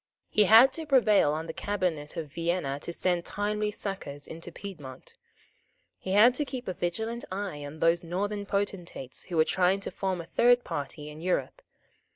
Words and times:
He 0.31 0.45
had 0.45 0.73
to 0.73 0.87
prevail 0.87 1.31
on 1.31 1.45
the 1.45 1.53
Cabinet 1.53 2.17
of 2.17 2.33
Vienna 2.33 2.79
to 2.79 2.91
send 2.91 3.23
timely 3.23 3.69
succours 3.69 4.25
into 4.25 4.51
Piedmont. 4.51 5.13
He 5.99 6.13
had 6.13 6.33
to 6.33 6.43
keep 6.43 6.67
a 6.67 6.73
vigilant 6.73 7.23
eye 7.31 7.63
on 7.63 7.81
those 7.81 8.03
Northern 8.03 8.47
potentates 8.47 9.25
who 9.25 9.37
were 9.37 9.45
trying 9.45 9.79
to 9.81 9.91
form 9.91 10.19
a 10.19 10.25
third 10.25 10.63
party 10.63 11.07
in 11.09 11.21
Europe. 11.21 11.61